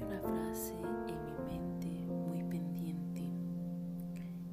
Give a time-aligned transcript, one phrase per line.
[0.00, 0.74] una frase
[1.08, 1.88] en mi mente
[2.28, 3.22] muy pendiente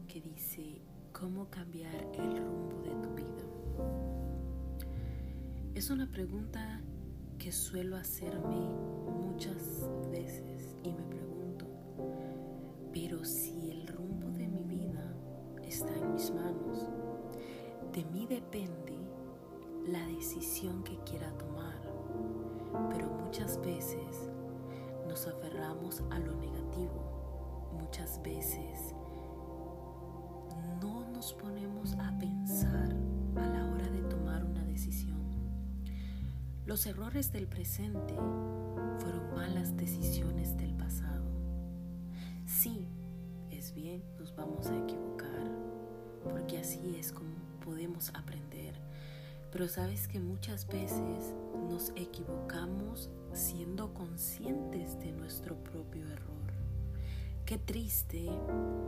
[0.07, 0.81] que dice,
[1.13, 3.27] ¿cómo cambiar el rumbo de tu vida?
[5.73, 6.81] Es una pregunta
[7.37, 8.57] que suelo hacerme
[9.21, 11.65] muchas veces y me pregunto,
[12.91, 15.13] pero si el rumbo de mi vida
[15.63, 16.89] está en mis manos,
[17.93, 18.97] de mí depende
[19.87, 21.79] la decisión que quiera tomar,
[22.89, 24.29] pero muchas veces
[25.07, 28.93] nos aferramos a lo negativo, muchas veces
[30.81, 32.95] no nos ponemos a pensar
[33.35, 35.17] a la hora de tomar una decisión.
[36.65, 38.13] Los errores del presente
[38.99, 41.25] fueron malas decisiones del pasado.
[42.45, 42.87] Sí,
[43.49, 45.47] es bien, nos vamos a equivocar,
[46.23, 48.75] porque así es como podemos aprender.
[49.51, 51.33] Pero sabes que muchas veces
[51.77, 56.51] nos equivocamos siendo conscientes de nuestro propio error.
[57.45, 58.27] Qué triste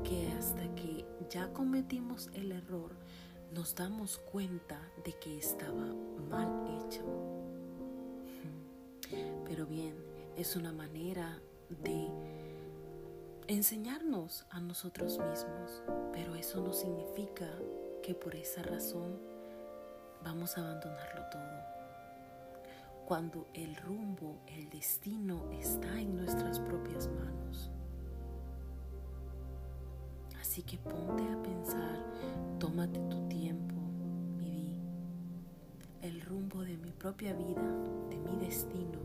[0.04, 2.96] que hasta que ya cometimos el error
[3.54, 5.86] nos damos cuenta de que estaba
[6.32, 7.04] mal hecho.
[9.46, 9.94] Pero bien,
[10.36, 11.40] es una manera
[11.84, 12.08] de
[13.46, 17.48] enseñarnos a nosotros mismos, pero eso no significa
[18.02, 19.20] que por esa razón
[20.24, 21.59] vamos a abandonarlo todo
[23.10, 27.72] cuando el rumbo, el destino está en nuestras propias manos.
[30.40, 32.06] Así que ponte a pensar,
[32.60, 33.74] tómate tu tiempo
[34.40, 34.76] y
[36.04, 37.68] el rumbo de mi propia vida,
[38.12, 39.00] de mi destino,